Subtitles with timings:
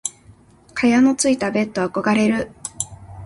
[0.73, 2.49] 蚊帳のついたベット憧れる。